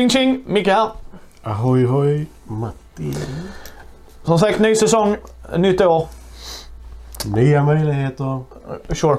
[0.00, 0.44] Tjing tjing!
[0.46, 0.90] Micke här.
[1.42, 3.14] Ahoy hoj, Matti.
[4.22, 5.16] Som sagt, ny säsong,
[5.56, 6.08] nytt år.
[7.24, 8.40] Nya möjligheter.
[8.92, 9.18] Sure.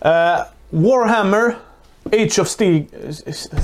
[0.00, 1.56] Eh, Warhammer,
[2.12, 2.88] Age of Stig...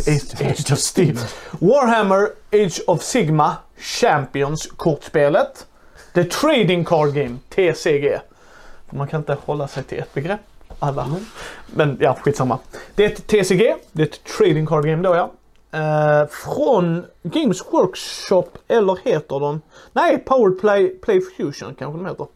[0.06, 1.16] Age, Age of Stig.
[1.51, 3.56] Warhammer, Age of Sigma,
[4.01, 5.66] Champions kortspelet.
[6.15, 8.20] The Trading Card Game, TCG.
[8.90, 10.40] Man kan inte hålla sig till ett begrepp.
[10.79, 11.09] Alla.
[11.66, 12.59] Men ja, skitsamma.
[12.95, 15.30] Det är ett TCG, det är ett Trading Card Game då ja.
[15.73, 19.60] Eh, från Games Workshop, eller heter de?
[19.93, 22.26] Nej, Power Play, Play Fusion kanske de heter.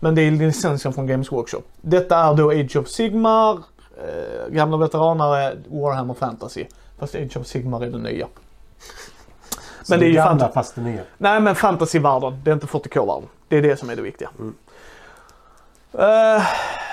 [0.00, 1.62] Men det är licensen från Games Workshop.
[1.80, 3.52] Detta är då Age of Sigmar,
[3.98, 6.64] eh, gamla veteranare, Warhammer Fantasy.
[6.98, 8.26] Fast Age of Sigmar är det nya.
[9.88, 11.02] Men det är ju gamla fast det nya.
[11.18, 13.28] Nej men fantasyvärlden, det är inte 40k-världen.
[13.48, 14.30] Det är det som är det viktiga.
[15.98, 16.42] Eh,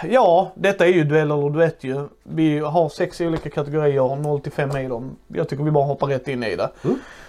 [0.03, 2.07] ja, detta är ju duell eller duett ju.
[2.23, 5.15] Vi har sex olika kategorier, 0 till 5 i dem.
[5.27, 6.69] Jag tycker vi bara hoppar rätt in i det.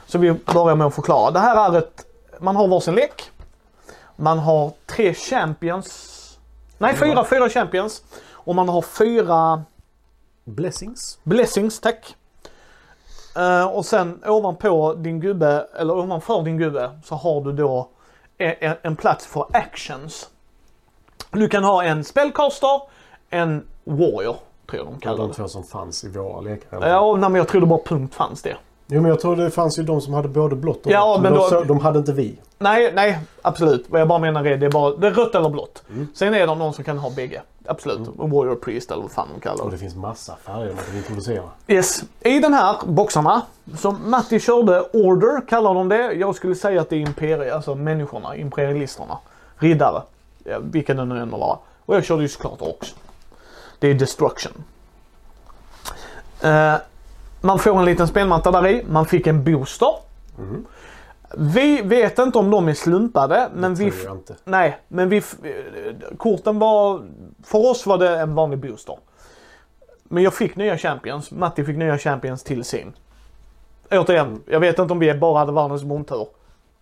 [0.07, 1.31] Så vi börjar med att förklara.
[1.31, 2.07] Det här är ett,
[2.39, 3.31] man har varsin lek.
[4.17, 6.13] Man har tre champions.
[6.79, 8.03] Nej, fyra, fyra champions.
[8.33, 9.65] Och man har fyra
[10.45, 11.19] Blessings.
[11.23, 12.17] Blessings, tack.
[13.37, 17.89] Eh, och sen ovanpå din gubbe, eller ovanför din gubbe, så har du då
[18.39, 20.31] en, en plats för actions.
[21.37, 22.81] Du kan ha en spellcaster,
[23.31, 24.37] en warrior, tror
[24.70, 25.34] jag de Ja, kallar de det.
[25.34, 26.77] två som fanns i våra lekar.
[26.77, 26.89] eller?
[26.89, 28.56] Ja, nej, men jag trodde bara punkt fanns det.
[28.89, 31.23] Jo men jag tror det fanns ju de som hade både blått och Ja, rött.
[31.23, 32.39] men de, då- så, de hade inte vi.
[32.59, 33.87] Nej, nej, absolut.
[33.89, 35.83] Vad jag bara menar är det är bara det är rött eller blått.
[35.91, 36.09] Mm.
[36.15, 37.43] Sen är det någon som kan ha bägge.
[37.69, 38.09] Absolut.
[38.16, 39.77] Warrior Priest eller vad fan de kallar Och det.
[39.77, 41.43] det finns massa färger man kan introducera.
[41.69, 42.03] Yes.
[42.21, 43.43] I den här boxarna,
[43.78, 46.12] som Matti körde, Order kallar de det.
[46.12, 49.19] Jag skulle säga att det är imperier, alltså människorna, imperialisterna.
[49.59, 50.03] Riddare.
[50.49, 51.59] Ja, vilka det nu än må vara.
[51.87, 52.95] Och jag körde ju såklart också.
[53.79, 54.53] Det är Destruction.
[56.43, 56.75] Eh,
[57.41, 58.85] man får en liten spelmatta där i.
[58.89, 59.95] Man fick en booster.
[61.37, 63.91] Vi vet inte om de är slumpade, men vi...
[64.45, 65.17] Nej, men vi...
[65.17, 67.03] eh, Korten var...
[67.43, 68.99] För oss var det en vanlig booster.
[70.05, 71.31] Men jag fick nya champions.
[71.31, 72.93] Matti fick nya champions till sin.
[73.91, 76.29] Återigen, jag vet inte om vi bara hade världens montur.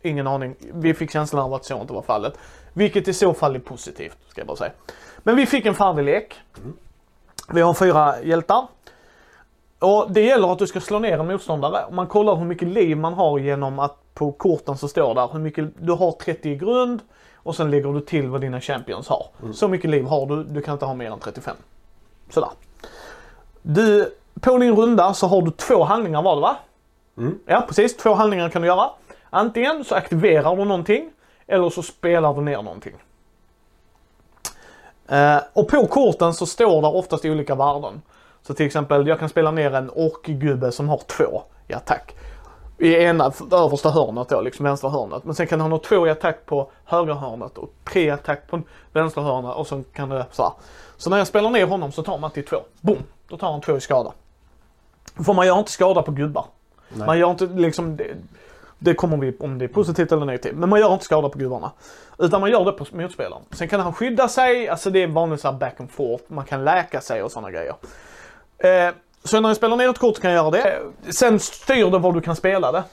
[0.03, 0.55] Ingen aning.
[0.73, 2.35] Vi fick känslan av att så inte var fallet.
[2.75, 4.73] Vilket i så fall är positivt, ska jag bara säga.
[5.19, 6.35] Men vi fick en färdig lek.
[7.53, 8.67] Vi har fyra hjältar.
[9.79, 11.85] Och det gäller att du ska slå ner en motståndare.
[11.93, 15.39] Man kollar hur mycket liv man har genom att på korten så står där hur
[15.39, 17.03] mycket, du har 30 i grund
[17.35, 19.27] och sen lägger du till vad dina champions har.
[19.53, 21.57] Så mycket liv har du, du kan inte ha mer än 35.
[22.31, 22.51] Sådär.
[23.63, 26.57] Du, på din runda så har du två handlingar var det va?
[27.19, 27.39] Mm.
[27.47, 28.91] Ja precis, två handlingar kan du göra.
[29.31, 31.11] Antingen så aktiverar du någonting
[31.47, 32.95] eller så spelar du ner någonting.
[35.09, 38.03] Eh, och på korten så står det oftast olika värden.
[38.43, 42.15] Så till exempel, jag kan spela ner en orkgubbe som har två i attack.
[42.79, 45.25] I ena översta hörnet då, liksom vänstra hörnet.
[45.25, 48.47] Men sen kan han ha två i attack på högra hörnet och tre i attack
[48.51, 48.63] på
[48.93, 50.53] vänstra hörnet och så kan det så här.
[50.97, 52.57] Så när jag spelar ner honom så tar man till två.
[52.81, 53.03] Boom!
[53.29, 54.13] Då tar han två i skada.
[55.25, 56.47] För man gör inte skada på gubbar.
[56.89, 57.07] Nej.
[57.07, 57.99] Man gör inte liksom,
[58.85, 60.55] det, kommer vi om det är positivt eller negativt.
[60.55, 61.73] Men man gör inte skada på gubbarna.
[62.19, 63.43] Utan man gör det på motspelaren.
[63.51, 66.25] Sen kan han skydda sig, alltså det är vanligt så här back and forth.
[66.29, 67.75] Man kan läka sig och sådana grejer.
[68.59, 68.95] Eh,
[69.25, 70.79] så när jag spelar ner ett kort kan jag göra det.
[71.13, 72.85] Sen styr det var du kan spela det.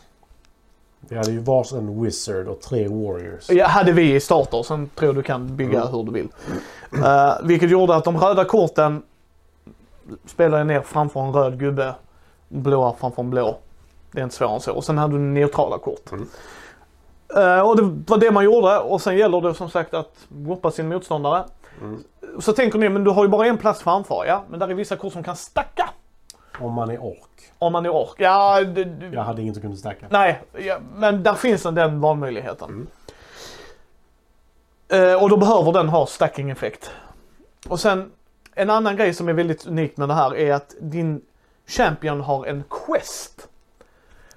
[1.00, 3.50] Vi hade ju varsin wizard och tre warriors.
[3.50, 6.28] Ja, hade vi i starter, sen tror jag du kan bygga hur du vill.
[7.04, 9.04] Eh, vilket gjorde att de röda korten
[10.26, 11.94] spelade jag ner framför en röd gubbe,
[12.50, 13.58] blåa framför en blå.
[14.12, 14.74] Det är inte svårare än så.
[14.74, 16.12] Och sen hade du neutrala kort.
[17.36, 20.72] Eh, och det var det man gjorde och sen gäller det som sagt att whoppa
[20.72, 21.44] sin motståndare.
[22.40, 24.44] Så tänker ni, men du har ju bara en plats framför, ja.
[24.50, 25.90] Men där är vissa kort som kan stacka.
[26.60, 27.52] Om man är ork.
[27.60, 28.16] Om man är ork.
[28.18, 30.06] Ja, det, det, Jag hade inget att kunna stacka.
[30.10, 32.88] Nej, ja, men där finns den, den valmöjligheten.
[34.90, 36.92] Eh, och då behöver den ha stacking-effekt.
[37.70, 38.12] Och sen
[38.56, 41.22] en annan grej som är väldigt unikt med det här är att din
[41.68, 43.48] champion har en quest.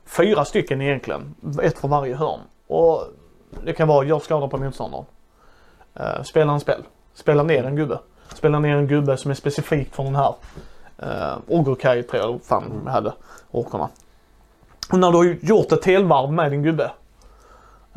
[0.06, 2.40] Fyra stycken egentligen, ett för varje hörn.
[2.66, 3.04] Och
[3.64, 5.04] det kan vara gör skada på motståndaren.
[6.00, 6.82] Uh, spela en spel.
[7.14, 7.98] Spela ner en gubbe.
[8.34, 10.34] Spela ner en gubbe som är specifikt för den här.
[11.02, 13.12] Uh, Ogurkai tror jag fan jag hade,
[13.50, 13.88] orkarna.
[14.92, 16.90] Och när du har gjort ett helvarv med din gubbe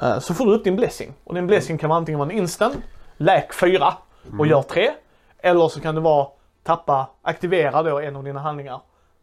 [0.03, 1.13] uh, så får du upp din blessing.
[1.23, 2.77] Och din blessing kan vara antingen vara en instant,
[3.17, 3.93] läk 4
[4.39, 4.91] och gör 3.
[5.39, 6.27] Eller så kan det vara
[6.63, 8.81] tappa, aktivera då en av dina handlingar.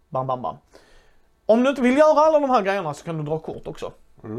[0.08, 0.56] Bam, bam, bam.
[1.46, 3.92] Om du inte vill göra alla de här grejerna så kan du dra kort också.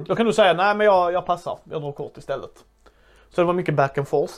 [0.05, 2.51] Då kan du säga nej men jag, jag passar, jag drar kort istället.
[3.29, 4.33] Så det var mycket back and forth.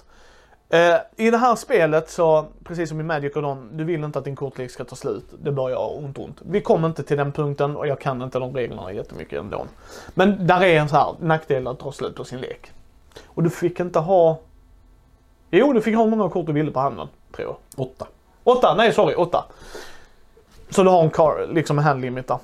[0.70, 4.20] Eh, I det här spelet så, precis som i Magic och dem, du vill inte
[4.20, 5.26] att din kortlek ska ta slut.
[5.40, 6.42] Det börjar göra ont ont.
[6.42, 9.66] Vi kommer inte till den punkten och jag kan inte de reglerna jättemycket ändå.
[10.14, 12.72] Men där är en så här nackdel att ta slut på sin lek.
[13.26, 14.40] Och du fick inte ha...
[15.52, 17.88] Jo, du fick ha hur många kort du ville på handen, tror jag.
[17.88, 18.08] Åtta.
[18.44, 19.46] Åtta, nej sorry, åtta.
[20.70, 22.40] Så du har en car, liksom en hand limit där.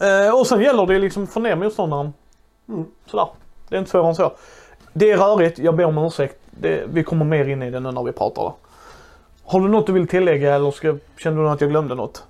[0.00, 2.12] Eh, och sen gäller det liksom att få ner motståndaren.
[2.68, 2.84] Mm.
[3.06, 3.28] Sådär.
[3.68, 4.32] Det är inte svårare än så.
[4.92, 6.36] Det är rörigt, jag ber om ursäkt.
[6.50, 8.42] Det, vi kommer mer in i det nu när vi pratar.
[8.42, 8.54] Då.
[9.44, 12.24] Har du något du vill tillägga eller ska, känner du att jag glömde något?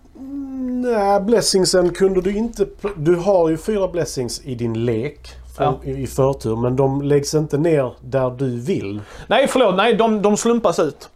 [0.83, 2.67] Nej, blessingsen kunde du inte...
[2.97, 6.57] Du har ju fyra blessings i din lek från, i, i förtur.
[6.57, 9.01] Men de läggs inte ner där du vill.
[9.27, 9.77] Nej, förlåt.
[9.77, 11.11] Nej, de, de slumpas ut.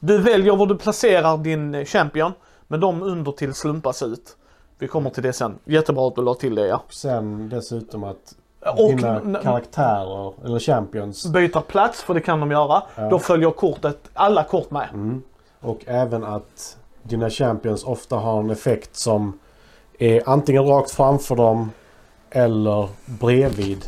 [0.00, 2.32] Du väljer var du placerar din champion,
[2.68, 4.36] men de under till slumpas ut.
[4.78, 5.58] Vi kommer till det sen.
[5.64, 6.82] Jättebra att du la till det ja.
[6.90, 8.34] Sen dessutom att
[8.78, 11.26] Och dina karaktärer, eller champions.
[11.26, 12.82] byter plats, för det kan de göra.
[12.96, 13.08] Ja.
[13.08, 14.88] Då följer kortet, alla kort med.
[14.92, 15.22] Mm.
[15.60, 19.38] Och även att dina champions ofta har en effekt som
[19.98, 21.70] är antingen rakt framför dem
[22.30, 23.84] eller bredvid.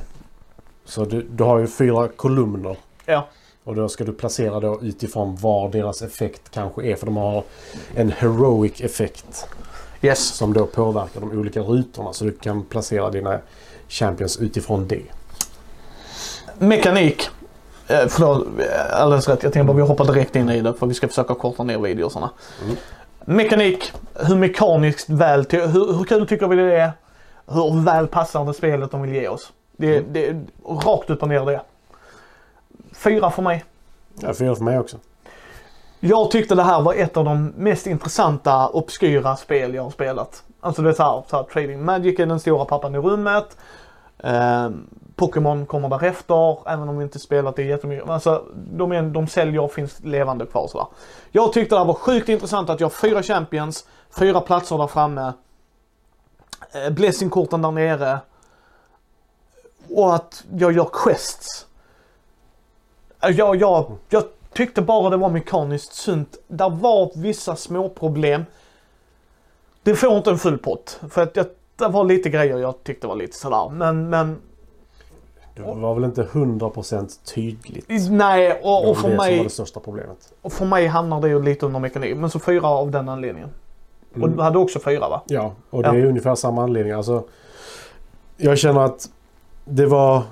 [0.85, 2.77] Så du, du har ju fyra kolumner.
[3.07, 3.27] Ja.
[3.65, 6.97] Och då ska du placera då utifrån var deras effekt kanske är.
[6.97, 7.45] För de har
[7.95, 9.49] en heroic effekt
[10.03, 10.19] Yes.
[10.35, 12.13] som då påverkar de olika rutorna.
[12.13, 13.39] Så du kan placera dina
[13.89, 15.03] champions utifrån det.
[16.59, 17.29] Mekanik.
[17.89, 19.43] Eh, förlåt, eh, alldeles rätt.
[19.43, 21.79] Jag tänkte bara vi hoppar direkt in i det för vi ska försöka korta ner
[21.79, 22.31] videorna.
[22.65, 22.77] Mm.
[23.25, 23.93] Mekanik.
[24.15, 26.93] Hur mekaniskt väl, hur, hur kul tycker vi det är?
[27.47, 29.53] Hur väl passar det spelet de vill ge oss?
[29.77, 30.13] Det, Mm.
[30.13, 31.61] det är rakt upp och ner det.
[32.93, 33.65] Fyra för mig.
[34.21, 34.97] Ja, fyra för mig också.
[36.03, 40.43] Jag tyckte det här var ett av de mest intressanta, obskyra spel jag har spelat.
[40.61, 41.85] Alltså det är så här, så här trading.
[41.85, 43.57] Magic är den stora pappan i rummet.
[44.19, 44.71] Eh,
[45.17, 48.09] Pokémon kommer därefter, även om vi inte spelat det jättemycket.
[48.09, 50.87] Alltså, de, är, de säljer och finns levande kvar sådär.
[51.31, 53.87] Jag tyckte det här var sjukt intressant att jag har fyra champions,
[54.19, 55.33] fyra platser där framme.
[56.73, 58.19] Eh, Blessingkorten där nere.
[59.95, 61.67] Och att jag gör quests.
[63.21, 66.37] Eh, jag, jag, jag tyckte bara det var mekaniskt sunt.
[66.49, 68.45] Där var vissa små problem.
[69.83, 71.01] Det får inte en full pott.
[71.11, 73.69] För att jag, det var lite grejer jag tyckte var lite sådär.
[73.71, 74.37] Men, men
[75.57, 77.87] Det var väl inte 100% tydligt.
[78.11, 78.49] nej.
[78.49, 80.33] Det Och, var och, för det som var mig, det största problemet.
[80.43, 82.17] och för mig hamnar det ju lite under mekanik.
[82.17, 83.49] Men så fyra av den anledningen.
[84.11, 84.37] Och Mm.
[84.37, 85.23] du hade också fyra va?
[85.27, 85.95] Ja, och det Ja.
[85.95, 86.93] är ungefär samma anledning.
[86.93, 87.25] Alltså,
[88.37, 89.11] jag känner att
[89.65, 90.23] det var...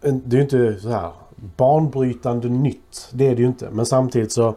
[0.00, 3.08] Det är ju inte så här banbrytande nytt.
[3.12, 3.70] Det är det ju inte.
[3.70, 4.54] Men samtidigt så...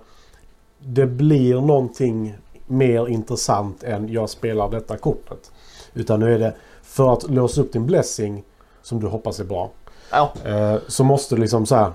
[0.79, 2.35] Det blir någonting
[2.67, 5.51] mer intressant än jag spelar detta kortet.
[5.93, 8.43] Utan nu är det för att låsa upp din blessing
[8.81, 9.71] som du hoppas är bra.
[10.11, 10.33] Ja.
[10.45, 11.91] Eh, så måste du liksom så här.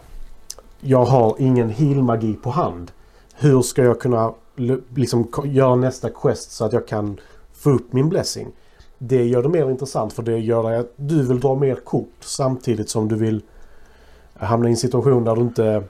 [0.81, 2.91] Jag har ingen heal-magi på hand.
[3.35, 4.35] Hur ska jag kunna
[4.95, 7.21] liksom göra nästa quest så att jag kan
[7.53, 8.49] få upp min blessing?
[8.99, 12.91] Det gör det mer intressant för det gör att du vill dra mer kort samtidigt
[12.91, 13.43] som du vill
[14.41, 15.83] hamna i en situation där du inte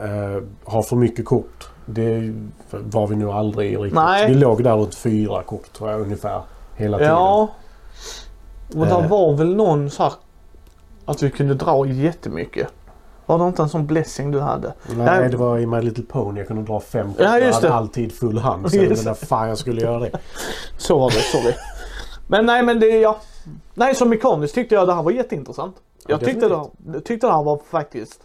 [0.00, 1.68] eh, har för mycket kort.
[1.86, 2.32] Det
[2.70, 3.94] var vi nog aldrig riktigt.
[3.94, 4.28] Nej.
[4.28, 6.42] Vi låg där runt fyra kort tror jag ungefär
[6.76, 7.12] hela tiden.
[7.12, 7.48] Ja.
[8.76, 9.08] Och där Eh.
[9.08, 10.12] var väl någon så här
[11.04, 12.68] att vi kunde dra jättemycket.
[13.26, 14.74] Var det inte en sån blessing du hade?
[14.88, 15.28] Nej, Nej.
[15.28, 16.40] det var i My Little Pony.
[16.40, 17.20] Jag kunde dra fem kort.
[17.24, 18.70] Ja, jag hade alltid full hand.
[18.70, 20.10] Så jag Just när fan jag skulle göra det.
[20.76, 21.54] Så var det, sorry.
[22.26, 23.16] Men nej men det, ja.
[23.74, 25.76] Nej som mekaniskt tyckte jag det här var jätteintressant.
[26.06, 28.20] Jag Ja, tyckte jag tyckte här var faktiskt.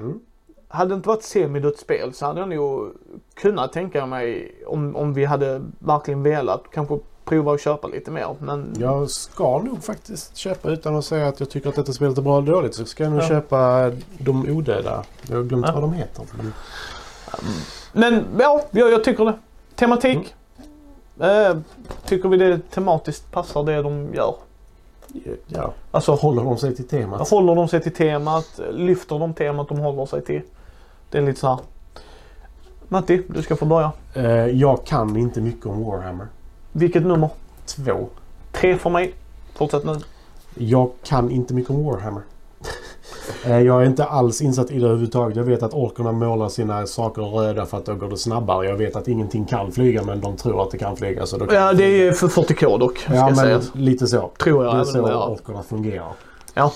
[0.00, 0.20] Mm.
[0.68, 2.92] Hade det inte varit semidött spel så hade jag nog
[3.34, 8.36] kunnat tänka mig om, om vi hade verkligen velat kanske prova att köpa lite mer.
[8.40, 12.18] Men Jag ska nog faktiskt köpa utan att säga att jag tycker att detta spelet
[12.18, 12.74] är bra eller dåligt.
[12.74, 13.28] Så ska jag nog Ja.
[13.28, 15.04] köpa de odöda.
[15.28, 15.72] Jag har glömt Ja.
[15.74, 16.24] vad de heter.
[16.32, 16.52] Men
[17.92, 19.38] Men ja, jag, jag tycker det.
[19.74, 20.34] Tematik.
[21.20, 21.56] Eh,
[22.04, 24.34] tycker vi det tematiskt passar det de gör?
[25.46, 27.30] Ja, Alltså håller de sig till temat?
[27.30, 28.60] håller de sig till temat?
[28.72, 30.42] Lyfter de temat de håller sig till?
[31.10, 31.58] Det är lite så här.
[32.88, 33.92] Matti, du ska få börja.
[34.14, 36.26] Eh, jag kan inte mycket om Warhammer.
[36.72, 37.30] Vilket nummer?
[37.66, 38.08] Två.
[38.52, 39.14] Tre för mig.
[39.54, 39.96] Fortsätt nu.
[40.54, 42.22] Jag kan inte mycket om Warhammer.
[43.46, 45.36] Eh, Jag är inte alls insatt i det överhuvudtaget.
[45.36, 48.66] Jag vet att orkerna målar sina saker röda för att då går det snabbare.
[48.66, 51.26] Jag vet att ingenting kan flyga men de tror att det kan flyga.
[51.26, 52.98] Så då kan Ja, det är för 40k dock.
[53.08, 53.60] Ja, men säga.
[53.74, 54.30] lite så.
[54.42, 55.30] Tror jag det är så är.
[55.30, 56.12] orkerna fungerar.
[56.54, 56.72] Ja.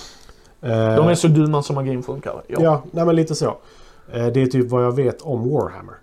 [0.61, 2.41] Eh, De är så dumma som magin funkar.
[2.47, 2.57] Ja.
[2.61, 3.45] Ja, nej men lite så.
[4.13, 5.95] Eh, Det är typ vad jag vet om Warhammer.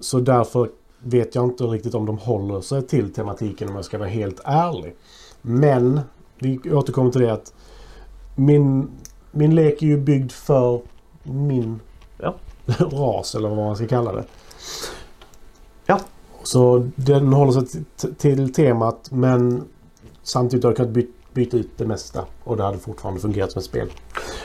[0.00, 3.98] Så därför vet jag inte riktigt om de håller sig till tematiken om jag ska
[3.98, 4.94] vara helt ärlig.
[5.42, 6.00] Men
[6.38, 7.52] vi återkommer till det att
[8.36, 8.88] min,
[9.30, 10.80] min lek är ju byggd för
[11.22, 11.80] min
[12.18, 12.34] Ja.
[12.78, 14.24] ras eller vad man ska kalla det.
[15.86, 16.00] Ja.
[16.42, 17.84] Så den håller sig
[18.18, 19.64] till temat men
[20.22, 23.58] samtidigt har jag kunnat by- byta ut det mesta och det hade fortfarande fungerat som
[23.58, 23.88] ett spel.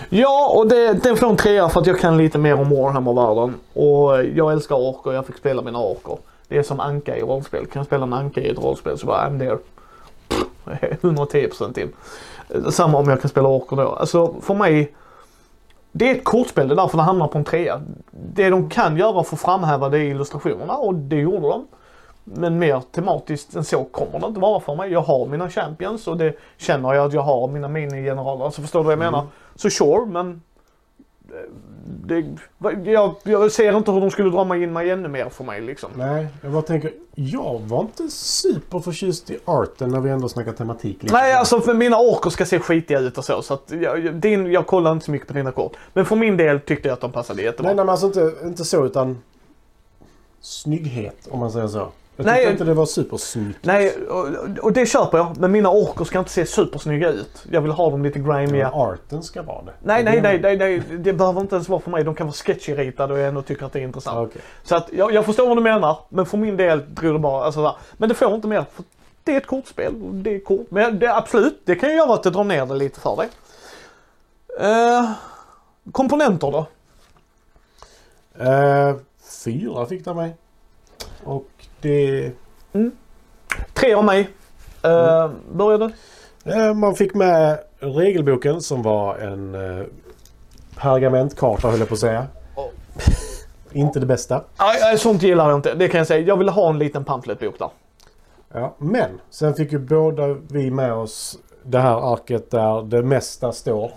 [0.10, 3.54] Ja, och det, den får en trea för att jag kan lite mer om Warhammer-världen.
[3.74, 6.18] Och jag älskar orker, jag fick spela mina orker.
[6.48, 7.66] Det är som anka i rollspel.
[7.66, 9.58] Kan jag spela en anka i ett rollspel så bara I'm there.
[10.36, 11.92] Pff, 110% in.
[12.72, 13.92] Samma om jag kan spela orker då.
[13.92, 14.96] Alltså för mig,
[15.92, 17.82] det är ett kortspel, det är därför det hamnar på en trea.
[18.12, 21.68] Det de kan göra för att framhäva det är illustrationerna och det gjorde de.
[22.24, 24.92] Men mer tematiskt än så kommer det inte vara för mig.
[24.92, 28.46] Jag har mina champions och det känner jag att jag har mina minigeneraler.
[28.46, 29.28] Alltså förstår du vad jag menar?
[29.56, 30.42] Så sure, men
[31.86, 32.26] det,
[32.92, 35.62] jag, jag ser inte hur de skulle dra mig in mig ännu mer för mig
[35.62, 35.90] liksom.
[35.96, 36.92] Nej, jag bara tänker.
[37.16, 41.04] Jag var inte superförtjust i arten när vi ändå snackar tematik.
[41.04, 41.16] lite.
[41.16, 43.42] Nej, alltså för mina orker ska se skitiga ut och så.
[43.42, 45.78] så att jag, din, jag kollar inte så mycket på dina kort.
[45.94, 47.68] Men för min del tyckte jag att de passade jättebra.
[47.68, 49.18] Nej, nej men alltså inte, inte så utan
[50.42, 51.92] snygghet om man säger så.
[52.18, 53.60] Jag Nej, tyckte inte det var supersnyggt.
[53.62, 54.28] Nej, och,
[54.62, 55.38] och det köper jag.
[55.38, 57.46] Men mina orker ska inte se supersnygga ut.
[57.52, 58.70] Jag vill ha dem lite grimiga.
[58.72, 59.72] Men arten ska vara det.
[59.84, 62.04] Nej, nej, nej, nej, nej, det behöver inte ens vara för mig.
[62.04, 64.16] De kan vara sketchy-ritade och jag ändå tycker att det är intressant.
[64.16, 64.42] Ja, okej.
[64.64, 67.46] Så att jag, jag förstår vad du menar, men för min del drog det bara,
[67.46, 68.66] alltså, men det får inte mer.
[68.74, 68.84] För
[69.24, 69.94] det är ett kortspel
[70.24, 70.68] det är kort.
[70.70, 73.30] Men det, absolut, det kan ju göra att det drar ner det lite för dig.
[74.60, 75.12] Eh,
[75.92, 76.66] komponenter då?
[78.44, 78.96] Eh,
[79.44, 80.36] fyra fick det mig.
[81.26, 81.48] Och
[81.82, 82.32] det...
[83.74, 84.30] Tre av mig.
[84.86, 85.92] Uh, Börjar du?
[86.46, 89.86] Eh, man fick med regelboken som var en eh,
[90.76, 92.28] pergamentkarta höll jag på att säga.
[92.56, 92.70] Oh.
[93.72, 94.44] Inte det bästa.
[94.60, 95.74] Nej, sånt gillar jag inte.
[95.74, 96.28] Det kan jag säga.
[96.28, 97.70] Jag vill ha en liten pamfletbok där.
[98.54, 103.52] Ja, men sen fick ju båda vi med oss det här arket där det mesta
[103.52, 103.92] står.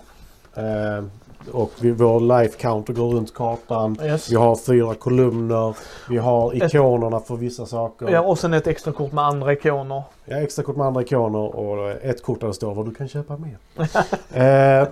[0.55, 1.03] Eh,
[1.51, 3.97] och vi, vår life counter går runt kartan.
[4.03, 4.31] Yes.
[4.31, 5.77] Vi har fyra kolumner.
[6.09, 8.09] Vi har ikonerna för vissa saker.
[8.09, 10.03] Ja, och sen ett extra kort med andra ikoner.
[10.25, 13.07] Ja, extra kort med andra ikoner och ett kort där det står vad du kan
[13.07, 13.57] köpa mer.
[14.81, 14.87] eh,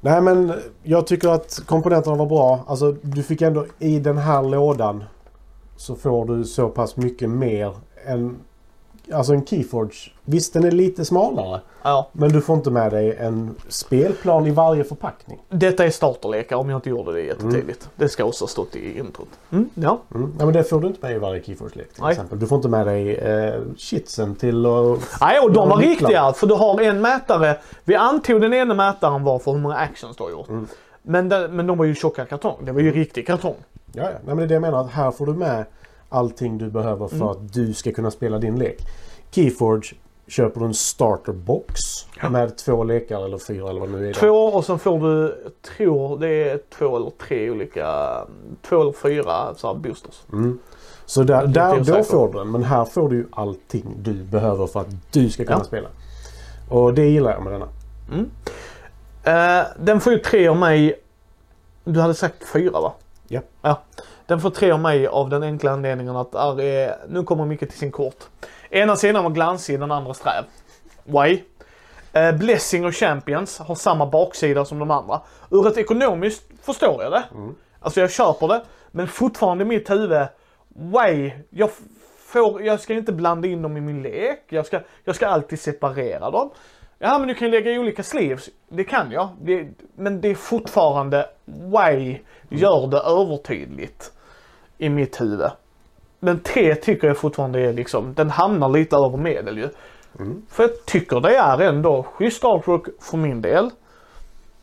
[0.00, 2.64] nej men jag tycker att komponenterna var bra.
[2.66, 5.04] Alltså du fick ändå i den här lådan
[5.76, 7.72] så får du så pass mycket mer
[8.06, 8.36] än
[9.12, 10.10] Alltså en Keyforge.
[10.24, 11.60] Visst den är lite smalare.
[11.82, 12.08] Ja.
[12.12, 15.42] Men du får inte med dig en spelplan i varje förpackning.
[15.48, 17.88] Detta är starterlekar om jag inte gjorde det jättetidigt.
[17.96, 19.28] Det ska också ha stått i introt.
[19.50, 19.98] Mm, ja.
[20.14, 20.34] Mm.
[20.38, 22.10] Ja, men det får du inte med i varje Keyforge-lek till Nej.
[22.12, 22.38] exempel.
[22.38, 24.98] Du får inte med dig eh, shitsen till att...
[25.20, 26.32] Nej, och de var riktiga.
[26.32, 27.56] För du har en mätare.
[27.84, 30.48] Vi antog den ena mätaren var för hur många actions du har gjort.
[30.48, 30.66] Mm.
[31.02, 32.64] Men, den, men de var ju tjocka kartong.
[32.64, 33.56] Det var ju riktig kartong.
[33.92, 34.08] Ja, ja.
[34.10, 34.80] Nej, men det är det jag menar.
[34.80, 35.64] Att här får du med
[36.14, 37.28] allting du behöver för Mm.
[37.28, 38.78] att du ska kunna spela din lek.
[39.30, 39.94] Keyforge
[40.28, 41.80] köper du en starterbox
[42.30, 44.12] med två lekar eller fyra eller vad det nu är.
[44.12, 48.16] Två och sen får du, jag tror det är två eller tre olika,
[48.62, 50.22] två eller fyra så här boosters.
[50.32, 50.58] Mm.
[51.06, 52.50] Så där, där, då får du den.
[52.50, 55.64] Men här får du ju allting du behöver för att du ska kunna Ja.
[55.64, 55.88] spela.
[56.68, 57.68] Och det gillar jag med denna.
[59.24, 61.00] Eh, den får ju tre av mig.
[61.84, 62.92] Du hade sagt fyra va?
[63.28, 63.40] Ja.
[63.62, 63.82] Ja.
[64.26, 67.78] Den får tre av mig av den enkla anledningen att är, nu kommer mycket till
[67.78, 68.24] sin kort.
[68.70, 70.44] Ena sidan var glansig, den andra sträv.
[71.04, 71.42] Why?
[72.12, 75.20] Eh, Blessing och Champions har samma baksida som de andra.
[75.50, 77.24] Ur ett ekonomiskt förstår jag det.
[77.80, 78.62] Alltså jag köper det.
[78.90, 80.26] Men fortfarande i mitt huvud,
[80.68, 81.32] why?
[81.50, 81.70] Jag,
[82.18, 84.44] får, jag ska inte blanda in dem i min lek.
[84.48, 86.50] Jag ska, jag ska alltid separera dem.
[86.98, 88.48] Ja men du kan ju lägga i olika sleeves.
[88.68, 89.28] Det kan jag.
[89.42, 92.18] Det, men det är fortfarande, why?
[92.48, 94.12] Gör det övertydligt.
[94.84, 95.50] I mitt huvud.
[96.20, 99.68] Men tre tycker jag fortfarande är liksom, den hamnar lite över medel ju.
[100.48, 103.70] För jag tycker det är ändå schysst artwork för min del.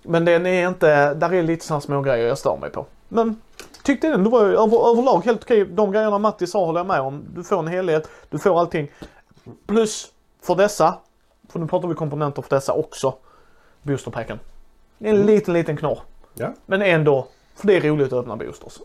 [0.04, 2.86] Men den är inte, där är lite sådana små grejer jag stör mig på.
[3.08, 3.42] Men
[3.84, 5.66] tyckte den var över, överlag helt okej.
[5.66, 7.24] De grejerna Matti sa håller jag med om.
[7.34, 8.92] Du får en helhet, du får allting.
[9.68, 10.12] Plus
[10.42, 10.98] för dessa,
[11.50, 13.14] för nu pratar vi komponenter för dessa också,
[13.82, 14.40] boosterpacken.
[14.98, 16.00] Det är en liten, liten knorr.
[16.34, 18.80] Ja, Men ändå, för det är roligt att öppna boosters.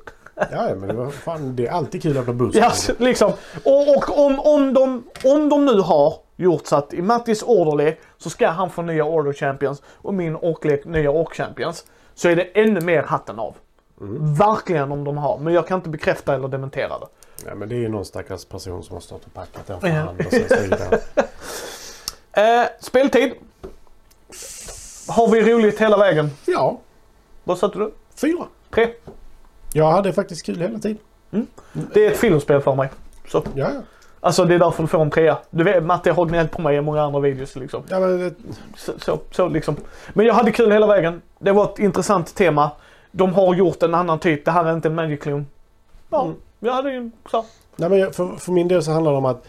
[0.50, 2.60] Ja men det, var, fan, det är alltid kul att öppna booster.
[2.60, 3.32] Ja, liksom.
[3.64, 8.00] Och, och om, om, de, om de nu har gjort så att i Mattis orderlek
[8.18, 11.84] så ska han få nya order champions och min orklek nya ork champions.
[12.14, 13.54] Så är det ännu mer hatten av.
[14.38, 15.38] Verkligen om de har.
[15.38, 17.06] Men jag kan inte bekräfta eller dementera det.
[17.46, 19.88] Ja, men det är ju någon stackars person som har stått och packat den för
[19.88, 20.98] hand och sen skrivit den.
[22.32, 23.32] Eh, speltid.
[25.08, 26.30] Har vi roligt hela vägen?
[26.46, 26.80] Ja,
[27.44, 27.92] Vad satte du?
[28.14, 28.44] fyra.
[28.74, 28.88] Tre.
[29.76, 30.98] Jag hade faktiskt kul hela tiden.
[31.94, 32.88] Det är ett filmspel för mig.
[33.28, 33.42] Så.
[33.54, 33.80] Ja, ja.
[34.20, 35.38] Alltså det är därför du får en trea.
[35.50, 37.82] Du vet, Matte har gnällt på mig i många andra videos liksom.
[37.88, 38.34] ja men, det-
[38.76, 39.76] Så, så, så liksom.
[40.14, 41.22] Men jag hade kul hela vägen.
[41.38, 42.70] Det var ett intressant tema.
[43.10, 44.44] de har gjort en annan typ.
[44.44, 45.46] Det här är inte en Magic-klon.
[46.10, 46.36] Ja, Mm.
[46.60, 47.44] jag hade ju så.
[47.76, 49.44] Nej, men för, för min del så handlar det om att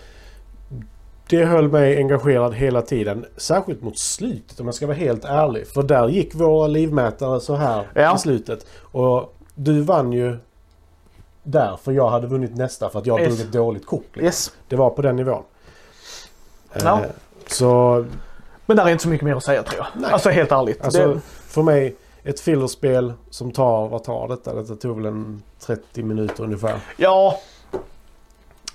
[1.30, 3.26] det höll mig engagerad hela tiden.
[3.38, 5.68] Särskilt mot slutet om jag ska vara helt ärlig.
[5.68, 8.16] För där gick våra livmätare så här Ja.
[8.16, 8.66] i slutet.
[8.82, 10.38] Och du vann ju
[11.44, 13.30] där för jag hade vunnit nästa för att jag Yes.
[13.38, 14.02] drog ett dåligt kort.
[14.14, 14.26] Liksom.
[14.26, 14.52] Yes.
[14.68, 15.44] Det var på den nivån.
[16.84, 17.00] Ja.
[17.02, 17.06] Eh,
[17.48, 18.06] så
[18.66, 20.02] Men där är inte så mycket mer att säga tror jag.
[20.02, 20.12] Nej.
[20.12, 20.82] Alltså helt ärligt.
[20.84, 24.54] alltså, det, för mig ett fillerspel som tar, vad tar detta?
[24.54, 26.80] Detta tog väl en 30 minuter ungefär.
[26.98, 27.40] ja,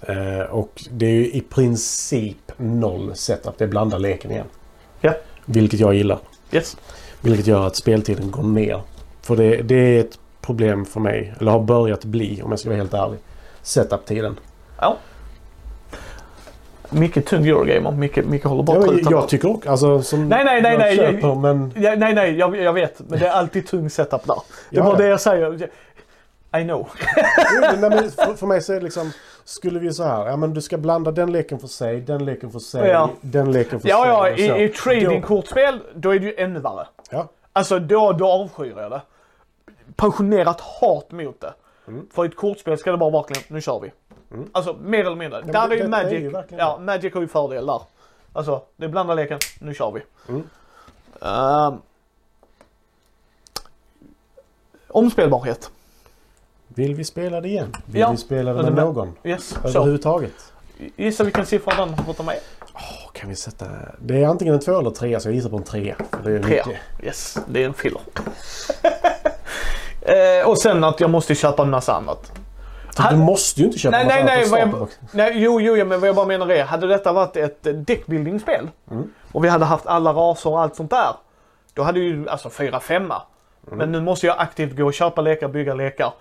[0.07, 3.59] Eh, och det är ju i princip noll setup.
[3.59, 4.47] Det blandar leken igen.
[5.01, 5.13] Ja.
[5.45, 6.19] Vilket jag gillar.
[6.53, 6.77] yes.
[7.21, 8.83] Vilket gör att speltiden går ner.
[9.21, 11.35] För det, det är ett problem för mig.
[11.41, 13.19] Eller har börjat bli om jag ska vara helt ärlig.
[13.63, 14.39] Setup-tiden.
[14.81, 14.97] Ja.
[16.91, 17.91] Mycket tung Eurogamer.
[17.93, 20.97] Mycket, mycket håller på Ja, jag tycker också, alltså som Nej, nej, nej, jag nej,
[20.97, 23.01] köper, jag- men Ja, nej, nej, jag, jag vet.
[23.09, 24.37] Men det är alltid tung setup där.
[24.71, 24.99] Det är Ja, bara ja.
[24.99, 25.69] det jag säger.
[26.59, 26.89] I know.
[27.61, 29.13] Nej, men för, för mig så är det liksom
[29.45, 32.51] Skulle vi så här, ja men du ska blanda den leken för sig, den leken
[32.51, 33.11] för sig, Ja.
[33.21, 34.45] den leken för Ja, sig.
[34.47, 34.57] ja, så.
[34.59, 36.87] i, i tradingkortspel då är det ju ännu värre.
[37.11, 39.03] Ja, Alltså då, då avskyr jag det.
[39.97, 41.55] Passionerat hat mot det.
[41.89, 42.07] Mm.
[42.13, 43.93] För i ett kortspel ska det bara verkligen, nu kör vi.
[44.31, 44.49] Mm.
[44.53, 45.41] Alltså mer eller mindre.
[45.45, 46.21] men där det- är ju detta är Magic,
[46.51, 47.81] ju ja Magic har ju fördel där.
[48.33, 50.03] Alltså, det är blanda leken, nu kör vi.
[50.29, 50.43] Mm.
[51.23, 51.75] Ehm.
[54.89, 55.71] omspelbarhet.
[56.69, 57.73] vill vi spela det igen?
[57.87, 58.11] Vill Ja.
[58.11, 59.17] vi spela det Ja, det med någon?
[59.25, 59.55] Yes.
[59.65, 60.53] Överhuvudtaget?
[60.97, 62.41] Gissa vilken siffra den har fått av mig?
[62.75, 63.67] Åh, kan vi sätta...
[63.99, 65.95] Det är antingen en två eller tre, så jag gissar på en tre.
[66.11, 66.67] För det är Trea.
[66.67, 66.81] mycket.
[67.05, 68.01] Yes, det är en filler.
[70.03, 72.33] eh, och sen att jag måste köpa en massa annat.
[73.11, 76.17] Du måste ju inte köpa Nej, nej, nej, jag, nej jo, jo, men vad jag
[76.17, 79.13] bara menar är, hade detta varit ett deckbuilding-spel Mm.
[79.33, 81.15] och vi hade haft alla raser och allt sånt där,
[81.75, 83.23] då hade ju alltså fyra, femma.
[83.67, 83.79] Mm.
[83.79, 86.13] Men nu måste jag aktivt gå och köpa lekar, bygga lekar.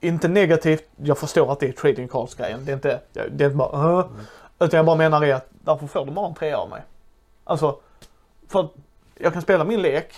[0.00, 2.64] Inte negativt, jag förstår att det är trading cards-grejen.
[2.64, 4.26] Det är inte, det är inte bara uh, Mm.
[4.58, 6.82] Utan jag bara menar är att därför får du bara en trea av mig.
[7.44, 7.76] Alltså,
[8.48, 8.68] för
[9.18, 10.14] jag kan spela min lek.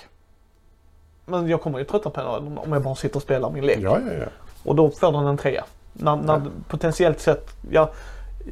[1.26, 3.78] Men jag kommer ju trötta på den om jag bara sitter och spelar min lek.
[3.80, 4.26] Ja, ja, ja.
[4.64, 5.64] Och då får den en trea.
[5.92, 6.42] När, när Ja.
[6.68, 7.88] potentiellt sett, jag,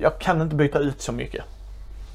[0.01, 1.45] jag kan inte byta ut så mycket.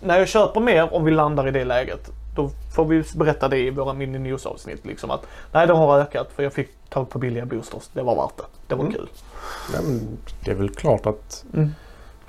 [0.03, 3.57] När jag köper mer om vi landar i det läget, då får vi berätta det
[3.57, 7.09] i våra mini news avsnitt liksom att nej det har ökat för jag fick tag
[7.09, 7.83] på billiga boosters.
[7.93, 8.43] Det var värt det.
[8.67, 8.93] Det var Mm.
[8.93, 9.07] kul.
[9.73, 11.71] Men det är väl klart att Mm.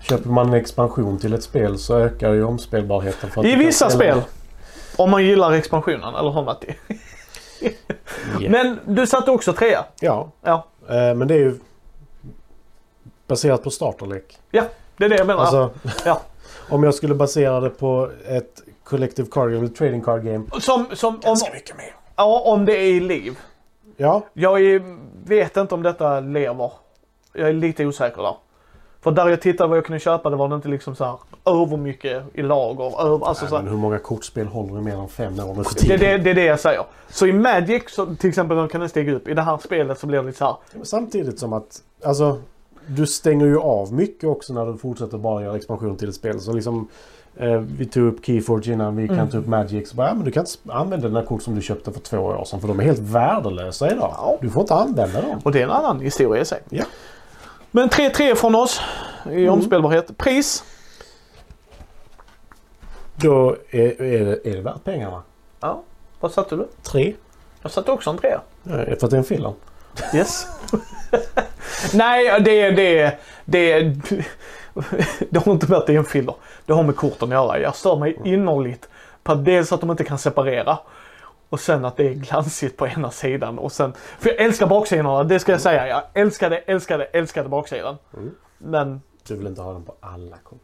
[0.01, 3.31] köper man en expansion till ett spel så ökar ju omspelbarheten.
[3.31, 4.21] För I vissa spel.
[4.97, 6.75] Om man gillar expansionen, eller hur Matti?
[8.41, 8.51] Ja.
[8.51, 9.85] Men du satte också trea.
[10.01, 11.59] ja, Ja, eh, men det är ju
[13.27, 14.39] baserat på starterlek.
[14.51, 14.65] ja
[14.97, 15.41] det är det jag menar.
[15.41, 15.71] Alltså,
[16.05, 16.21] Ja.
[16.69, 20.45] om jag skulle basera det på ett collective card game, eller trading card game.
[20.61, 21.95] Som, som om, Ganska mycket mer.
[22.17, 23.39] ja, om det är i liv.
[23.97, 24.83] Ja, Jag är,
[25.29, 26.73] vet inte om detta lever.
[27.33, 28.37] Jag är lite osäker där.
[29.07, 31.17] För där jag tittade vad jag kunde köpa det var det inte liksom så här
[31.45, 33.01] övermycket i lager.
[33.07, 35.65] Över, alltså Nej, så här, men hur många kortspel håller mer än fem år nu
[35.65, 35.99] för det, tiden?
[35.99, 36.83] det, det är det jag säger.
[37.09, 39.29] Så i Magic så till exempel de kan det stiga upp.
[39.29, 40.85] I det här spelet så blir det lite så här.
[40.85, 42.39] Samtidigt som att, alltså,
[42.87, 46.41] du stänger ju av mycket också när du fortsätter bara göra expansion till ett spel.
[46.41, 46.89] Så liksom,
[47.37, 49.31] eh, vi tog upp Keyforge innan, vi kan Mm.
[49.31, 49.91] ta upp Magic.
[49.91, 52.19] Så bara, ja, men du kan inte använda dina kort som du köpte för två
[52.19, 54.15] år sedan för de är helt värdelösa idag.
[54.17, 54.39] Ja.
[54.41, 55.41] Du får inte använda dem.
[55.45, 56.61] Och det är en annan historia i sig.
[56.69, 56.85] Ja.
[57.77, 58.81] Men 3-3 från oss
[59.25, 59.53] i Mm.
[59.53, 60.19] omspelbarhet.
[60.19, 60.65] Pris?
[63.17, 65.23] Då är, är, det, är det värt pengarna.
[65.61, 65.83] Ja.
[66.21, 66.69] Vad satte du?
[66.83, 67.15] Tre.
[67.63, 68.41] Jag satte också en trea.
[68.63, 69.53] Ja, för att det är en filler.
[70.15, 70.47] Yes.
[71.95, 73.81] Nej, det, det, det,
[75.31, 76.35] det har inte med att det är en filler.
[76.67, 77.61] Det har med korten att göra.
[77.61, 78.89] Jag stör mig innerligt
[79.23, 80.79] på dels att de inte kan separera
[81.51, 85.25] och sen att det är glansigt på ena sidan och sen, för jag älskar baksidorna,
[85.25, 85.89] det ska jag säga.
[85.89, 87.97] Jag älskade, älskade, älskade baksidan.
[88.17, 88.35] Mm.
[88.59, 90.61] Men Du vill inte ha den på alla kort.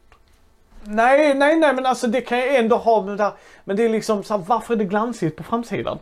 [0.84, 3.32] nej, nej, nej, men alltså det kan jag ändå ha med det där.
[3.64, 5.98] Men det är liksom så här, varför är det glansigt på framsidan?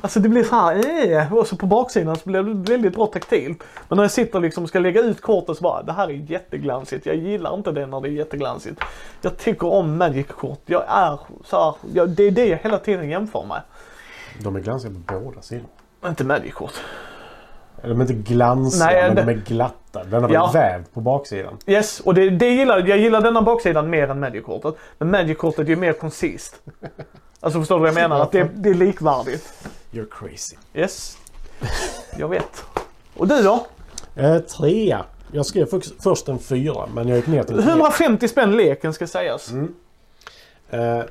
[0.00, 3.06] Alltså det blir så här, eh, och så på baksidan så blir det väldigt bra
[3.06, 3.54] taktil.
[3.88, 6.12] Men när jag sitter liksom och ska lägga ut kortet så bara, det här är
[6.12, 7.06] jätteglansigt.
[7.06, 8.80] Jag gillar inte det när det är jätteglansigt.
[9.22, 10.60] Jag tycker om Magic-kort.
[10.66, 13.62] Jag är så här, jag, det är det jag hela tiden jämför med.
[14.42, 15.66] De är glansiga på båda sidor.
[16.06, 16.72] Inte Magic-kort.
[17.82, 20.04] De är inte glansiga, Nej, men det- de är glatta.
[20.04, 20.50] Den har Ja.
[20.54, 21.58] vävd på baksidan.
[21.66, 24.74] Yes, och det, det gillar, jag gillar denna baksidan mer än Magic-kortet.
[24.98, 26.62] Men Magic-kortet är ju mer koncist.
[27.40, 28.20] Alltså förstår du vad jag menar?
[28.20, 29.68] Att det, det är likvärdigt.
[29.92, 30.56] You're crazy.
[30.74, 31.18] Yes.
[32.18, 32.64] Jag vet.
[33.16, 33.66] Och du då?
[34.16, 35.04] Eh, trea.
[35.32, 37.74] Jag skrev för, först en fyra, men jag gick ner till en trea.
[37.74, 39.50] 150 spänn leken ska sägas.
[39.50, 39.74] Mm.
[40.70, 41.02] Eh,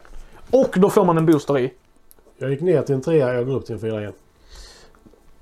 [0.51, 1.73] Och då får man en booster i.
[2.37, 4.13] jag gick ner till en trea, jag går upp till en fyra igen.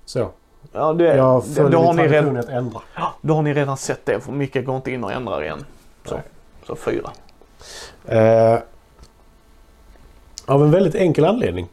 [0.06, 0.30] Så.
[0.72, 2.82] Ja, det, Jag följer då, har ni redan, att ändra.
[3.22, 5.66] då har ni redan sett det för Micke går inte in och ändrar igen.
[6.06, 6.24] Så, Nej.
[6.68, 7.12] så fyra.
[8.06, 8.60] Eh,
[10.46, 11.68] av en väldigt enkel anledning.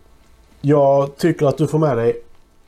[0.60, 2.22] Jag tycker att du får med dig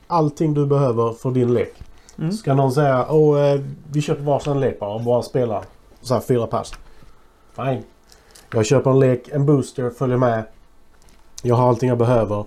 [0.07, 1.73] allting du behöver för din lek.
[2.17, 2.31] Mm.
[2.31, 3.61] Ska någon säga Åh, eh,
[3.91, 5.63] vi köper varsin lek bara och bara spelar
[6.01, 6.73] så här fyra pass.
[7.55, 7.83] Fine.
[8.53, 10.43] Jag köper en lek, en booster, följer med.
[11.41, 12.45] Jag har allting jag behöver.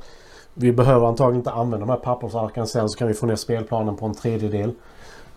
[0.55, 3.97] Vi behöver antagligen inte använda de här pappersarken sen så kan vi få ner spelplanen
[3.97, 4.73] på en tredjedel.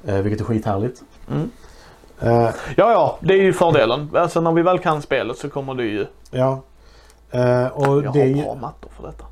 [0.06, 1.02] Eh, vilket är skithärligt.
[1.32, 1.50] Mm.
[2.20, 4.10] Eh, Ja, ja, det är ju fördelen.
[4.16, 6.06] Alltså när vi väl kan spelet så kommer det ju...
[6.32, 6.62] ja.
[7.32, 9.26] Eh, och Jag det har ju- bra mattor för detta.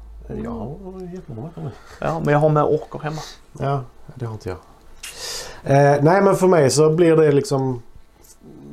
[0.43, 0.71] Ja,
[1.13, 1.71] jättemånga matcher.
[2.01, 3.21] Ja, men jag har med orkar hemma.
[3.59, 3.81] Ja,
[4.15, 4.57] det har inte jag.
[5.63, 7.81] Eh, nej, men för mig så blir det liksom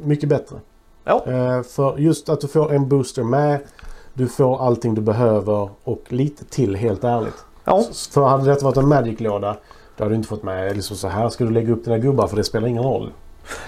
[0.02, 0.56] mycket bättre.
[1.04, 1.20] Ja.
[1.62, 3.60] För just att du får en booster med.
[4.14, 7.44] Du får allting du behöver och lite till helt ärligt.
[7.64, 9.56] Ja, För hade det varit en Magic-låda
[9.96, 12.26] då hade du inte fått med liksom så här ska du lägga upp dina gubbar
[12.26, 13.12] för det spelar ingen roll.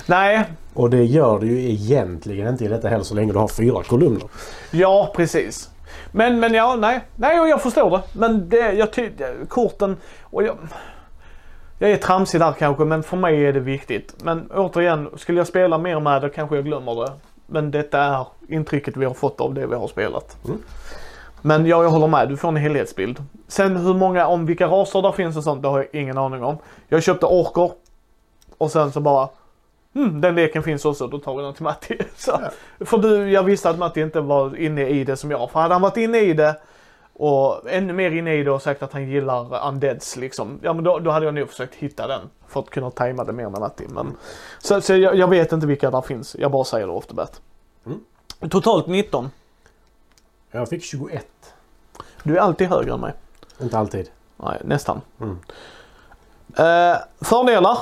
[0.07, 3.48] nej, Och det gör du ju egentligen inte i detta heller så länge du har
[3.48, 4.28] fyra kolumner.
[4.70, 5.70] ja precis.
[6.12, 8.02] Men, men ja, nej, nej, jag förstår det.
[8.12, 10.57] Men det, jag tycker, korten, och jag,
[11.78, 14.14] jag är tramsig där kanske, men för mig är det viktigt.
[14.22, 17.12] Men återigen, skulle jag spela mer med det kanske jag glömmer det.
[17.46, 20.44] Men detta är intrycket vi har fått av det vi har spelat.
[20.44, 20.59] Mm.
[21.42, 22.28] Men ja, jag håller med.
[22.28, 23.22] Du får en helhetsbild.
[23.48, 26.44] Sen hur många, om vilka raser där finns och sånt, det har jag ingen aning
[26.44, 26.59] om.
[26.88, 27.72] Jag köpte orker.
[28.59, 29.28] Och sen så bara,
[29.94, 31.98] hmm, den leken finns också, då tar vi den till Matti.
[32.16, 32.40] Så,
[32.80, 35.50] För du, jag visste att Matti inte var inne i det som jag.
[35.50, 36.57] För hade han varit inne i det
[37.14, 40.59] och ännu mer inne i det och sagt att han gillar undeads liksom.
[40.62, 42.31] Ja men då, då hade jag nog försökt hitta den.
[42.48, 43.87] För att kunna tajma det mer med Matti.
[43.88, 44.16] Men,
[44.59, 46.37] så så jag, jag vet inte vilka där finns.
[46.38, 47.40] Jag bara säger det off the bat.
[47.87, 48.00] Mm.
[48.50, 49.31] Totalt 19.
[50.50, 51.27] Jag fick 21.
[52.22, 53.12] Du är alltid högre än mig.
[53.61, 54.11] Inte alltid.
[54.37, 55.00] Nej, nästan.
[55.20, 55.38] Mm.
[56.57, 57.79] Eh, fördelar.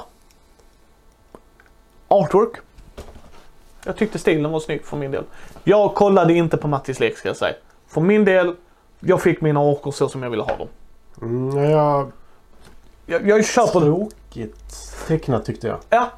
[2.08, 2.56] Artwork.
[3.84, 5.24] Jag tyckte stilen var snygg för min del.
[5.64, 7.54] Jag kollade inte på Mattis lek ska jag säga.
[7.86, 8.56] För min del,
[9.04, 10.68] jag fick mina orker så som jag ville ha dem.
[11.22, 12.12] Mm, jag...
[13.06, 13.86] Jag, jag köper det.
[13.86, 15.78] Tråkigt tecknat tyckte jag.
[15.90, 16.10] Ja,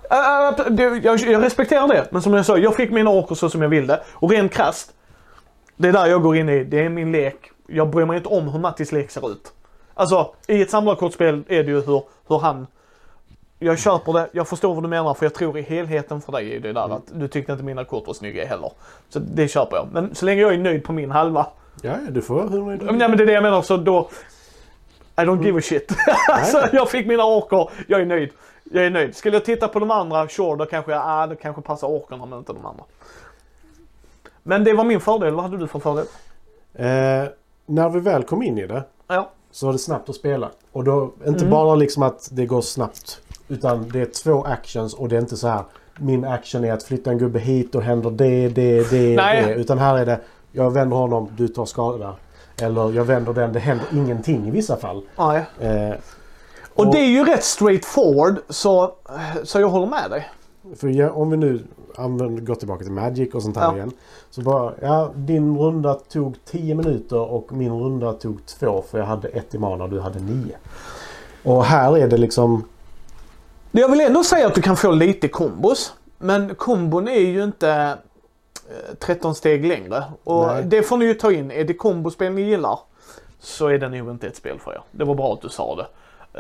[0.59, 2.09] äh, det, jag, jag respekterar det.
[2.11, 4.01] Men som jag sa, jag fick mina orker så som jag ville.
[4.13, 4.93] Och rent krasst,
[5.77, 6.65] det är där jag går in i.
[6.65, 7.51] Det är min lek.
[7.67, 9.53] Jag bryr mig inte om hur Mattis lek ser ut.
[9.95, 12.67] Alltså, i ett samlarkortspel är det ju hur, hur han...
[13.59, 16.57] Jag köper det, jag förstår vad du menar för jag tror i helheten för dig
[16.57, 18.73] är det där att du tyckte inte mina kort var snygga heller.
[19.09, 19.89] Så det köper jag.
[19.93, 21.47] Men så länge jag är nöjd på min halva.
[21.85, 23.77] Ja, du får vara hur nöjd du Nej men det är det jag menar så
[23.77, 24.09] då...
[25.17, 25.93] I don't give a shit.
[26.29, 28.31] alltså, jag fick mina orker, jag är nöjd.
[28.73, 29.17] Jag är nöjd.
[29.17, 32.27] Skulle jag titta på de andra, sure, då kanske jag, ah, det kanske passar orkerna
[32.27, 32.85] men inte de andra.
[34.43, 36.07] Men det var min fördel, vad hade du för fördel?
[36.75, 37.29] Eh,
[37.67, 39.31] när vi väl kom in i det Ja.
[39.51, 40.51] så var det snabbt att spela.
[40.73, 41.51] Och då inte Mm.
[41.51, 43.21] bara liksom att det går snabbt.
[43.49, 45.63] Utan det är två actions och det är inte så här.
[45.99, 49.43] Min action är att flytta en gubbe hit och händer det, det, det, Nej.
[49.47, 49.55] det.
[49.55, 50.21] Utan här är det.
[50.57, 52.15] Jag vänder honom, du tar skada.
[52.63, 55.03] Eller jag vänder den, det händer ingenting i vissa fall.
[55.19, 55.45] Nej.
[55.61, 55.95] Eh,
[56.75, 58.93] Och det är ju rätt straightforward så,
[59.45, 60.31] så jag håller med dig.
[60.77, 61.65] För jag, om vi nu
[61.97, 63.75] använder, går tillbaka till Magic och sånt här Ja.
[63.77, 63.91] igen.
[64.31, 69.07] Så bara, ja din runda tog 10 minuter och min runda tog 2 för jag
[69.07, 70.57] hade ett i mana och du hade 9.
[71.43, 72.65] Och här är det liksom...
[73.73, 75.93] Jag vill ändå säga att du kan få lite kombos.
[76.19, 77.99] Men kombon är ju inte
[78.99, 80.05] 13 steg längre.
[80.25, 80.63] Och Nej.
[80.65, 81.51] det får ni ju ta in.
[81.51, 82.79] Är det kombospel ni gillar
[83.41, 84.81] så är det nog inte ett spel för er.
[84.91, 85.87] Det var bra att du sa det.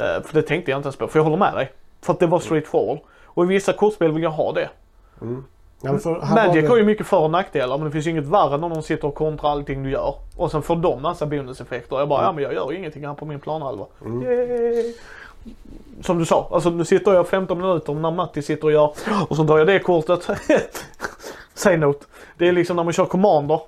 [0.01, 1.07] Eh, För det tänkte jag inte ens på.
[1.09, 1.73] För jag håller med dig.
[2.01, 2.99] För att det var straightforward.
[3.25, 4.69] Och i vissa kortspel vill jag ha det.
[5.21, 8.11] Ja, men för, Magic det- har ju mycket för och nackdelar men det finns ju
[8.11, 10.15] inget värre när någon sitter och kontrar allting du gör.
[10.37, 11.97] Och sen får de massa bonuseffekter.
[11.99, 13.87] Jag bara, ja men jag gör ingenting här på min planhalva.
[14.25, 14.95] Yay!
[16.03, 18.93] Som du sa, alltså nu sitter jag 15 minuter när Matti sitter och gör
[19.29, 20.29] och så drar jag det kortet.
[21.55, 22.07] Say note.
[22.39, 23.61] Det är liksom när man kör commander.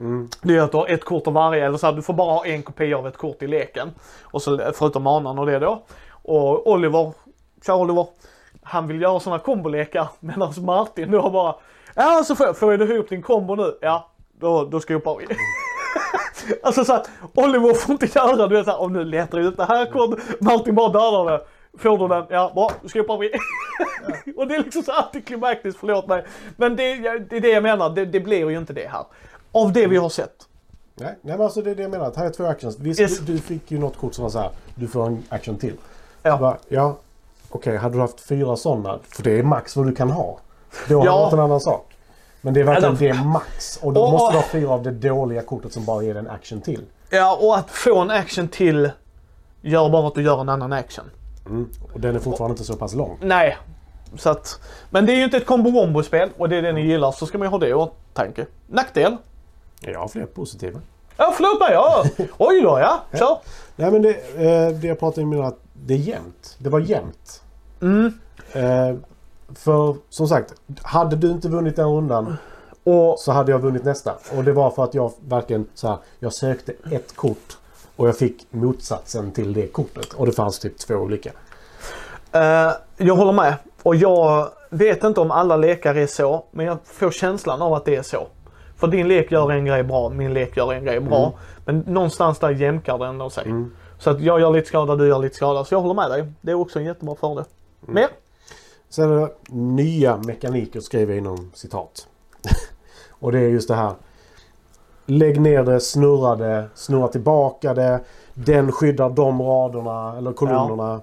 [0.00, 0.28] Mm.
[0.42, 2.32] Det är att du har ett kort av varje, eller så här, du får bara
[2.32, 3.90] ha en kopia av ett kort i leken.
[4.22, 5.82] Och så förutom manan och det då.
[6.10, 7.12] Och Oliver,
[7.66, 8.06] kör Oliver,
[8.62, 11.54] han vill göra sådana kombolekar medan Martin då bara
[11.94, 13.78] Ja så får, får du ihop din kombo nu?
[13.80, 15.26] Ja, då, då skopar vi.
[16.62, 17.02] alltså såhär,
[17.34, 20.40] Oliver får inte göra du vet såhär, om nu letar jag ut det här kortet,
[20.40, 21.44] Martin bara dödar det.
[21.78, 22.26] Får du den?
[22.30, 23.30] Ja, bra, då skopar vi.
[24.36, 26.24] och det är liksom så antiklimaktiskt, förlåt mig.
[26.56, 29.04] Men det, det är det jag menar, det, det blir ju inte det här.
[29.52, 30.48] Av det vi har sett.
[30.94, 32.12] Nej, nej men alltså det är det jag menar.
[32.16, 32.78] Här är två actions.
[32.78, 33.18] Visst, Yes.
[33.18, 34.50] du, du fick ju något kort som var så här.
[34.74, 35.74] Du får en action till.
[36.22, 36.36] Ja.
[36.36, 36.96] Bara, ja.
[37.50, 38.98] Okej, hade du haft fyra sådana.
[39.08, 40.38] För det är max vad du kan ha.
[40.88, 41.14] Då hade Ja.
[41.14, 41.96] det varit en annan sak.
[42.40, 43.76] Men det är verkligen Eller- det är max.
[43.82, 46.28] Och då Och- måste du ha fyra av det dåliga kortet som bara ger en
[46.30, 46.82] action till.
[47.10, 48.90] Ja, och att få en action till
[49.60, 51.04] gör bara att du gör en annan action.
[51.46, 51.68] Mm.
[51.94, 53.18] Och den är fortfarande inte så pass lång.
[53.20, 53.58] Nej.
[54.16, 57.12] Så att, men det är ju inte ett combo-wombo-spel och det är det ni gillar
[57.12, 58.46] så ska man ju ha det i åtanke.
[58.66, 59.16] Nackdel?
[59.80, 60.80] Jag har fler positiva.
[61.16, 61.72] Ja, förlåt mig.
[61.72, 62.04] Ja.
[62.38, 63.02] Oj då, ja.
[63.18, 63.38] Kör.
[63.76, 66.56] Nej men det, eh, det jag pratade om innan att det är jämnt.
[66.58, 67.42] Det var jämnt.
[67.82, 68.18] Mm.
[68.52, 68.96] Eh,
[69.54, 72.36] för som sagt, hade du inte vunnit den rundan
[72.84, 74.14] Och så hade jag vunnit nästa.
[74.36, 77.58] Och det var för att jag verkligen så här, jag sökte ett kort
[77.96, 80.12] och jag fick motsatsen till det kortet.
[80.12, 81.30] Och det fanns typ två olika.
[82.32, 83.54] Eh, jag håller med.
[83.82, 87.84] Och jag vet inte om alla lekar är så, men jag får känslan av att
[87.84, 88.26] det är så.
[88.76, 91.26] För din lek gör en grej bra, min lek gör en grej bra.
[91.26, 91.38] Mm.
[91.64, 93.46] Men någonstans där jämkar det ändå sig.
[93.98, 95.64] Så att jag gör lite skada, du gör lite skada.
[95.64, 96.32] Så jag håller med dig.
[96.40, 97.44] Det är också en jättebra fördel.
[97.82, 97.94] Mm.
[97.94, 98.08] Mer?
[98.88, 102.06] Sen är det nya mekaniker skriver jag inom citat.
[103.10, 103.94] och det är just det här.
[105.12, 108.00] Lägg ner det, snurra det, snurra tillbaka det.
[108.34, 111.00] Den skyddar de raderna eller kolumnerna.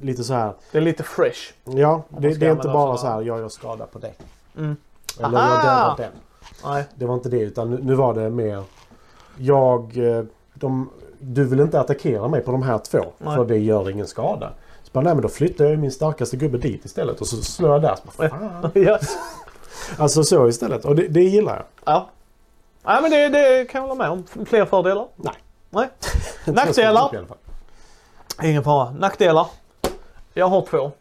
[0.00, 0.52] Lite så här.
[0.72, 1.38] Det är lite fresh.
[1.64, 3.20] Ja, det, det är inte bara så här.
[3.22, 4.14] Jag gör skada på dig.
[4.58, 4.76] Mm.
[5.18, 5.48] Eller Aha!
[5.54, 6.12] jag dödar den.
[6.72, 6.84] Nej.
[6.94, 8.62] Det var inte det utan nu, var det mer.
[9.36, 9.96] Jag...
[10.18, 12.98] eh, De, du vill inte attackera mig på de här två.
[13.18, 13.36] Nej.
[13.36, 14.50] För det gör ingen skada.
[14.82, 17.20] Så bara, nej men då flyttar jag min starkaste gubbe dit istället.
[17.20, 17.96] Och så slår jag där.
[17.96, 18.28] Så bara,
[18.72, 18.98] fan.
[19.98, 20.84] Alltså så istället.
[20.84, 21.64] Och det, det gillar jag.
[21.94, 22.08] Ja.
[22.82, 24.46] Nej men det, det kan jag hålla med om.
[24.46, 25.06] Fler fördelar?
[25.16, 25.34] Nej.
[25.70, 25.88] Nej.
[26.44, 27.26] Nackdelar?
[28.42, 28.90] Ingen fara.
[28.90, 29.46] Nackdelar?
[30.34, 30.92] Jag har två.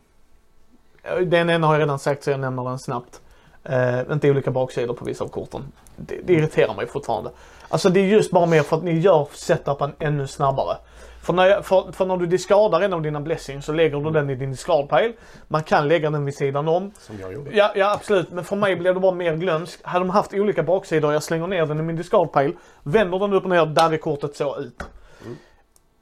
[1.26, 3.22] Den ena har jag redan sagt så jag nämner den snabbt.
[3.64, 5.72] Eh, inte olika baksidor på vissa av korten.
[5.96, 7.32] Det, det irriterar mig fortfarande.
[7.70, 10.78] Alltså det är just bara mer för att ni gör setupen ännu snabbare.
[11.22, 14.12] För när, jag, för, för när du discardar en av dina blessings så lägger du
[14.12, 15.14] den i din discard-pile.
[15.48, 16.92] Man kan lägga den vid sidan om.
[17.00, 17.56] Som jag gjorde.
[17.56, 19.86] Ja, ja absolut, men för mig blev det bara mer glömskt.
[19.86, 22.54] Hade de haft olika baksidor, jag slänger ner den i min discard-pile,
[22.84, 24.84] vänder den upp och ner, där är kortet så ut.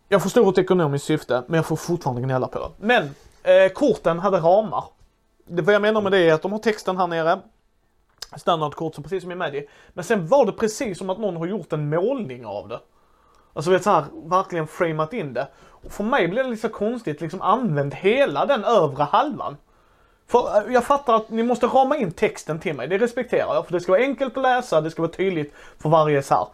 [0.10, 2.70] Jag förstår ett ekonomiskt syfte, men jag får fortfarande gnälla på det.
[2.78, 3.04] Men,
[3.44, 4.84] eh, korten hade ramar.
[5.48, 7.40] Det, vad jag menar med det är att de har texten här nere.
[8.36, 9.66] Standardkort, så precis som i Magic.
[9.94, 12.80] Men sen var det precis som att någon har gjort en målning av det.
[13.58, 15.48] Alltså vet så här, verkligen framat in det.
[15.58, 19.58] Och för mig blev det lite så konstigt, liksom använd hela den övre halvan.
[20.28, 23.66] För eh, jag fattar att ni måste rama in texten till mig, det respekterar jag.
[23.66, 26.48] För det ska vara enkelt att läsa, det ska vara tydligt för varje så här.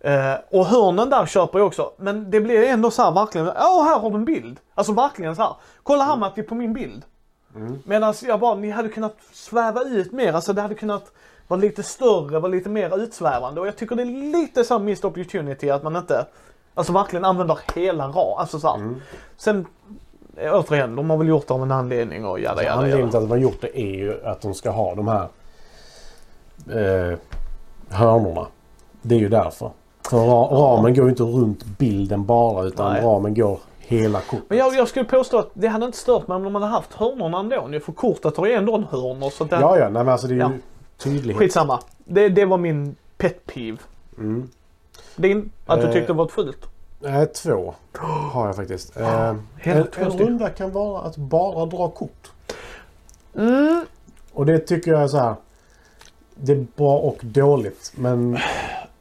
[0.00, 1.92] Eh, och hörnen där köper jag också.
[1.96, 4.60] Men det blir ändå så här verkligen, ja här har du en bild.
[4.74, 5.54] Alltså verkligen så här.
[5.82, 7.04] Kolla här Matti på min bild.
[7.84, 10.32] Medan jag bara, ni hade kunnat sväva ut mer.
[10.32, 11.12] Alltså det hade kunnat
[11.48, 13.60] vara lite större, vara lite mer utsvävande.
[13.60, 16.26] Och jag tycker det är lite så missed opportunity att man inte,
[16.74, 18.36] alltså verkligen använder hela ra.
[18.40, 18.94] Alltså så här.
[19.36, 19.66] Sen,
[20.36, 23.10] eh, återigen, de har väl gjort det av en anledning och jada jada Anledningen jada.
[23.10, 25.28] till att de har gjort det är ju att de ska ha de här
[26.70, 27.18] eh,
[27.90, 28.46] hörnorna.
[29.02, 29.70] Det är ju därför.
[30.10, 33.02] För ra- ramen går ju inte runt bilden bara utan Nej.
[33.02, 34.44] ramen går hela kortet.
[34.48, 36.92] Men jag, jag skulle påstå att det hade inte stört mig om de hade haft
[36.94, 37.80] hörnorna ändå.
[37.80, 39.30] För kortet har ju ändå en hörnor.
[39.30, 39.88] Så det, Ja, ja.
[39.88, 40.50] Nej, men alltså det är ju Ja.
[40.98, 41.38] Tydlighet.
[41.38, 41.80] Skitsamma.
[42.04, 43.78] Det, det var min pet peeve.
[44.18, 44.48] Mm.
[45.16, 45.50] Din?
[45.66, 46.58] Att du Eh, tyckte det var ett fult?
[47.04, 47.74] Eh, två
[48.32, 48.96] har jag faktiskt.
[48.96, 49.38] Eh, en,
[49.96, 52.30] en runda kan vara att bara dra kort.
[53.36, 53.84] Mm.
[54.32, 55.34] Och det tycker jag är så här.
[56.34, 57.92] Det är bra och dåligt.
[57.96, 58.38] Men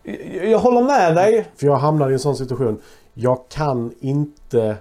[0.03, 1.47] Jag, jag håller med dig.
[1.55, 2.81] för jag hamnade i en sån situation.
[3.13, 4.77] Jag kan inte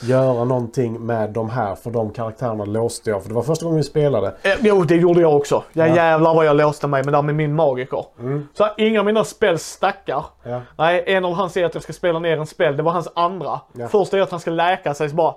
[0.00, 3.22] göra någonting med de här för de karaktärerna låste jag.
[3.22, 4.34] För det var första gången vi spelade.
[4.42, 5.62] Eh, Jo, det gjorde jag också.
[5.72, 5.94] Jag Ja.
[5.96, 8.04] jävlar vad jag låste mig med där med min magiker.
[8.18, 8.48] Mm.
[8.54, 10.24] Så inga av mina spel stackar.
[10.42, 10.60] Ja.
[10.78, 12.76] Nej, en av hans säger att jag ska spela ner en spel.
[12.76, 13.60] Det var hans andra.
[13.72, 13.88] Ja.
[13.88, 15.34] Första är att han ska läka sig så bara.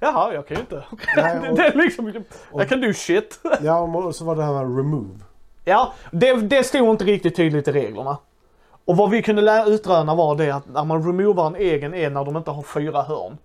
[0.00, 0.82] Jaha, jag kan ju inte.
[1.16, 2.12] Nej, det, och- det är liksom,
[2.54, 3.40] jag kan do shit.
[3.60, 5.18] Ja, och så var det här med remove.
[5.64, 8.16] Ja, det, det stod inte riktigt tydligt i reglerna.
[8.88, 12.24] Och vad vi kunde utröna var det att när man removar en egen är när
[12.24, 13.38] de inte har fyra hörn.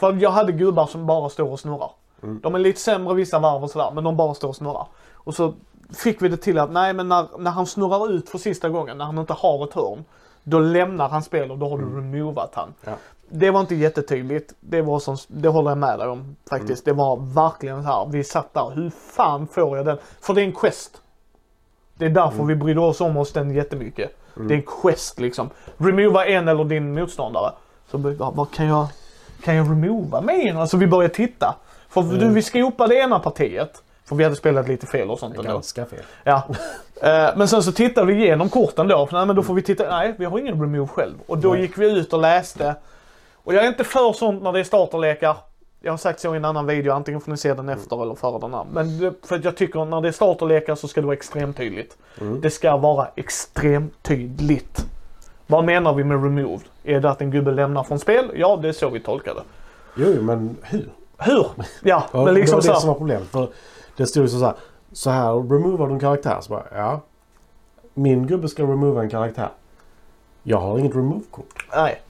[0.00, 1.90] För jag hade gubbar som bara står och snurrar.
[2.20, 4.86] De är lite sämre vissa varv och sådär, men de bara står och snurrar.
[5.12, 5.54] Och så
[5.94, 8.98] fick vi det till att nej men när, när han snurrar ut för sista gången,
[8.98, 10.04] när han inte har ett hörn.
[10.42, 12.74] Då lämnar han spel och då har du removat han.
[12.84, 12.92] Ja.
[13.28, 14.54] Det var inte jättetydligt.
[14.60, 16.84] Det var som, det håller jag med dig om faktiskt.
[16.84, 18.06] Det var verkligen så här.
[18.06, 18.70] Vi satt där.
[18.70, 19.98] Hur fan får jag den?
[20.20, 21.00] För det är en quest.
[21.94, 24.16] Det är därför vi brydde oss om oss den jättemycket.
[24.38, 25.50] Det är en quest liksom.
[25.78, 27.52] Remova en eller din motståndare.
[27.90, 28.86] Så vad kan jag,
[29.44, 30.56] kan jag remova en?
[30.58, 31.56] Alltså vi började titta.
[31.88, 33.82] För du, vi skopade ena partiet.
[34.04, 35.50] För vi hade spelat lite fel och sånt ändå.
[35.52, 36.02] Ganska fel.
[36.24, 36.42] Ja.
[37.02, 39.06] Eh, Men sen så tittade vi igenom korten då.
[39.06, 39.88] För nej, men då får vi titta.
[39.90, 41.14] Nej, vi har ingen remove själv.
[41.26, 41.60] Och då Nej.
[41.60, 42.74] gick vi ut och läste.
[43.34, 45.36] Och jag är inte för sånt när det är starterlekar.
[45.80, 46.92] Jag har sagt så i en annan video.
[46.92, 48.66] Antingen får ni se den efter eller före den här.
[48.72, 51.56] Men det, för att jag tycker när det är starterlekar så ska det vara extremt
[51.56, 51.96] tydligt.
[52.40, 54.86] Det ska vara extremt tydligt.
[55.46, 56.66] Vad menar vi med removed?
[56.84, 58.30] Är det att en gubbe lämnar från spel?
[58.34, 59.42] Ja, det är så vi tolkar det.
[59.96, 60.88] Jo, men hur?
[61.18, 61.34] Hur?
[61.36, 63.28] Ja, Ja, men det liksom var så det här, som var problemet.
[63.28, 63.48] För
[63.96, 64.54] det stod ju så här.
[64.92, 66.36] Så här removar du en karaktär.
[66.40, 67.00] Så bara, ja.
[67.94, 69.48] Min gubbe ska remova en karaktär.
[70.42, 71.66] Jag har inget remove-kort.
[71.76, 72.02] Nej.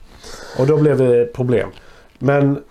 [0.59, 1.69] Och då blev det problem.
[2.19, 2.65] Men...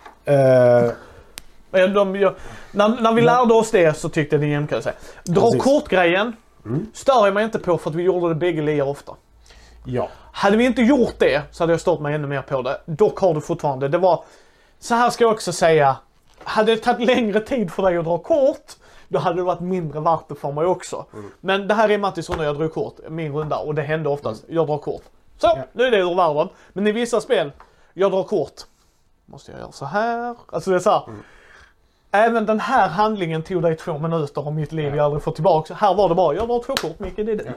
[1.72, 2.36] Men de, jag,
[2.72, 4.94] när, när vi lärde oss det så tyckte jag det jämkade sig.
[5.24, 6.36] Dra kort-grejen
[6.66, 6.86] Mm.
[6.94, 9.14] stör jag mig inte på för att vi gjorde det bägge lika ofta.
[9.86, 10.10] ja.
[10.32, 12.78] Hade vi inte gjort det så hade jag stått mig ännu mer på det.
[12.86, 14.24] Dock har du fortfarande, det var...
[14.80, 15.96] Så här ska jag också säga.
[16.44, 18.72] Hade det tagit längre tid för dig att dra kort,
[19.08, 21.06] då hade det varit mindre värt det för mig också.
[21.42, 24.44] Men det här är Mattis runda, jag drog kort, min runda och det hände oftast.
[24.50, 25.04] Jag drar kort.
[25.38, 25.58] Så, Ja.
[25.74, 26.50] nu är det ur världen.
[26.74, 27.52] Men i vissa spel,
[27.94, 28.54] jag drar kort.
[29.30, 30.36] Måste jag göra så här?
[30.48, 31.04] Alltså det är så här.
[32.12, 35.74] Även den här handlingen tog dig två minuter av mitt liv jag aldrig får tillbaka.
[35.74, 37.54] Här var det bara, jag drar två kort Micke, det är det.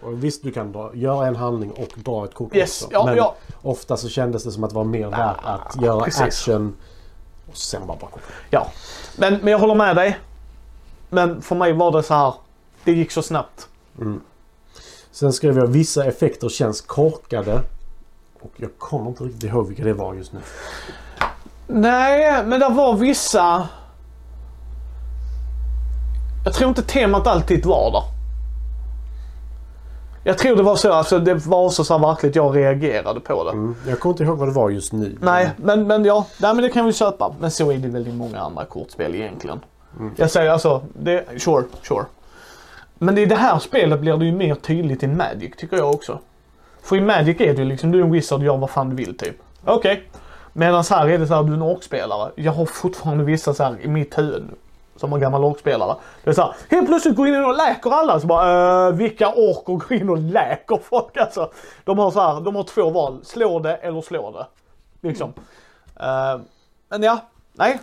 [0.00, 2.92] Och visst, du kan dra, göra en handling och dra ett kort Yes, också.
[2.94, 3.34] ja, men ja.
[3.62, 6.20] ofta så kändes det som att det var mer värt att göra precis.
[6.20, 6.76] action
[7.50, 8.22] och sen bara kort.
[8.50, 8.66] Ja,
[9.18, 10.18] men, men jag håller med dig.
[11.08, 12.34] Men för mig var det så här.
[12.84, 13.68] Det gick så snabbt.
[15.10, 17.62] Sen skrev jag vissa effekter känns korkade.
[18.40, 20.40] Och jag kommer inte riktigt ihåg vilka det var just nu.
[21.72, 23.68] Nej, men det var vissa...
[26.44, 28.02] Jag tror inte temat alltid var där.
[30.24, 33.44] Jag tror det var så, alltså det var också så här verkligt jag reagerade på
[33.44, 33.50] det.
[33.50, 33.76] Mm.
[33.88, 35.16] Jag kommer inte ihåg vad det var just nu.
[35.20, 37.34] Nej, men, men ja, nej, men det kan vi köpa.
[37.40, 39.60] Men så är det väl i många andra kortspel egentligen.
[40.16, 42.04] Jag säger alltså, det, sure, sure.
[42.98, 46.18] Men i det här spelet blir det ju mer tydligt i Magic tycker jag också.
[46.82, 48.96] För i Magic är det ju liksom, du är en wizard, gör vad fan du
[48.96, 49.36] vill typ.
[49.64, 50.10] Okej.
[50.52, 52.32] Medan här är det så här, du är en orkspelare.
[52.34, 54.50] Jag har fortfarande vissa så här i mitt huvud.
[54.96, 55.96] Som en gammal orkspelare.
[56.24, 58.20] Det är så här, helt plötsligt går in och läker alla.
[58.20, 61.52] Så bara, äh, vilka orker går in och läker folk alltså?
[61.84, 63.20] De har så här, de har två val.
[63.24, 64.46] Slå det eller slå det.
[65.08, 65.32] Liksom.
[66.00, 66.40] Eh,
[66.88, 67.18] men ja,
[67.52, 67.80] nej.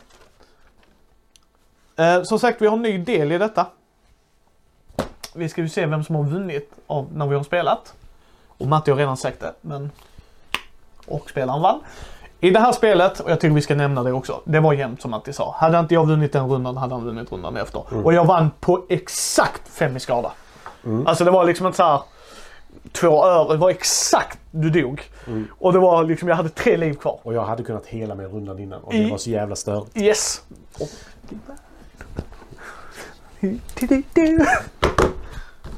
[1.99, 3.65] Uh, som sagt, vi har en ny del i detta.
[5.33, 7.93] Vi ska ju se vem som har vunnit av när vi har spelat.
[8.57, 9.91] Och Matti har redan sagt det, men...
[11.07, 11.79] orkspelaren vann.
[12.39, 15.01] I det här spelet, och jag tycker vi ska nämna det också, det var jämnt
[15.01, 15.55] som Matti sa.
[15.59, 18.05] Hade inte jag vunnit den rundan hade han vunnit rundan efter.
[18.05, 20.31] Och jag vann på exakt fem i skada.
[21.05, 22.01] Alltså det var liksom inte så här
[22.91, 25.01] två öre, det var exakt du dog.
[25.59, 27.19] Och det var liksom, jag hade tre liv kvar.
[27.23, 28.81] Och jag hade kunnat hela med rundan innan.
[28.81, 29.97] Och I- det var så jävla störigt.
[29.97, 30.41] Yes.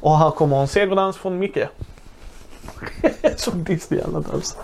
[0.02, 1.58] Och här kommer en segerdans från Micke.
[3.38, 4.58] Så Disney jävla dans.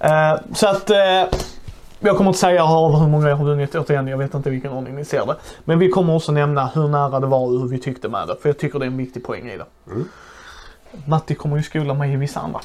[0.00, 1.24] Eh, så att eh,
[2.00, 4.08] jag kommer inte säga hur många jag har vunnit återigen.
[4.08, 5.36] Jag vet inte i vilken ordning ni ser det.
[5.64, 8.36] Men vi kommer också nämna hur nära det var och hur vi tyckte med det.
[8.42, 9.66] För jag tycker det är en viktig poäng i det.
[11.06, 12.60] Matti kommer ju skola mig i vissa andra.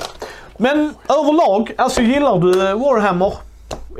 [0.57, 3.33] Men överlag, alltså gillar du eh, Warhammer,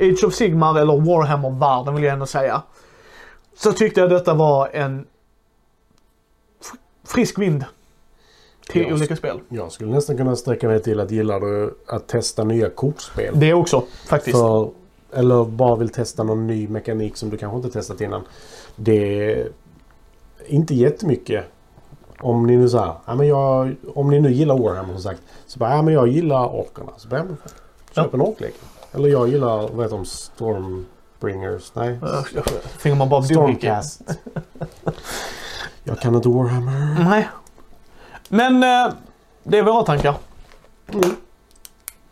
[0.00, 2.62] Age of Sigmar eller Warhammer-världen vill jag ändå säga.
[3.56, 5.06] Så tyckte jag detta var en
[6.62, 7.64] fr- frisk vind
[8.68, 8.94] till Ja.
[8.94, 9.40] olika spel.
[9.48, 13.40] Jag skulle nästan kunna sträcka mig till att gillar du att testa nya kortspel.
[13.40, 14.36] Det också faktiskt.
[14.38, 14.70] För,
[15.12, 18.22] eller bara vill testa någon ny mekanik som du kanske inte testat innan.
[18.76, 19.48] Det är
[20.46, 21.44] inte jättemycket.
[22.20, 25.22] Om ni nu så här, ja, men jag, om ni nu gillar Warhammer som sagt.
[25.46, 26.92] Så bara, ja men jag gillar orkarna.
[26.96, 27.38] Så bara, ja, köp
[27.94, 28.08] Ja.
[28.12, 28.54] en orklek.
[28.92, 31.72] Eller jag gillar, vad heter de, Stormbringers?
[31.74, 32.44] Nej, Uh, jag
[32.78, 34.00] fick man bara dugg Stormcast.
[35.84, 37.04] jag kan inte Warhammer.
[37.04, 37.28] Nej.
[38.28, 38.94] Men eh,
[39.42, 40.14] det är våra tankar.
[40.88, 41.16] Mm.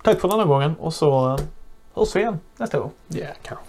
[0.03, 1.39] Tack för denna gången och så uh,
[1.95, 2.91] hörs vi igen nästa gång.
[3.09, 3.65] Ja, kanske.